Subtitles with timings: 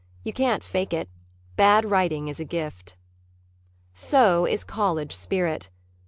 [0.23, 1.09] "You can't fake it.
[1.57, 2.95] Bad writing is a gift."
[3.93, 5.69] So is college spirit.